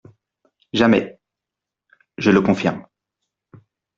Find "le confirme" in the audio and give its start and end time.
2.31-2.87